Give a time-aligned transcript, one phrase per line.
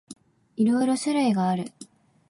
[0.55, 1.73] いろいろ種類がある。